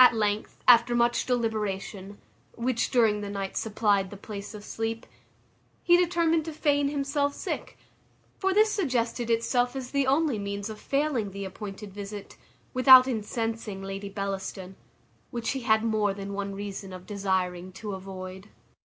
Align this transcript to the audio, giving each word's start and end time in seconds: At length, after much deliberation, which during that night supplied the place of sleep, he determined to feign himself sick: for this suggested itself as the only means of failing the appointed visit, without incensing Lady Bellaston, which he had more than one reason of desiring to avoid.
At 0.00 0.14
length, 0.14 0.64
after 0.66 0.94
much 0.94 1.26
deliberation, 1.26 2.16
which 2.54 2.90
during 2.90 3.20
that 3.20 3.28
night 3.28 3.54
supplied 3.54 4.08
the 4.08 4.16
place 4.16 4.54
of 4.54 4.64
sleep, 4.64 5.04
he 5.82 5.94
determined 5.98 6.46
to 6.46 6.54
feign 6.54 6.88
himself 6.88 7.34
sick: 7.34 7.76
for 8.38 8.54
this 8.54 8.72
suggested 8.72 9.28
itself 9.28 9.76
as 9.76 9.90
the 9.90 10.06
only 10.06 10.38
means 10.38 10.70
of 10.70 10.80
failing 10.80 11.32
the 11.32 11.44
appointed 11.44 11.92
visit, 11.92 12.38
without 12.72 13.06
incensing 13.06 13.82
Lady 13.82 14.08
Bellaston, 14.08 14.74
which 15.30 15.50
he 15.50 15.60
had 15.60 15.84
more 15.84 16.14
than 16.14 16.32
one 16.32 16.54
reason 16.54 16.94
of 16.94 17.04
desiring 17.04 17.72
to 17.72 17.92
avoid. 17.92 18.48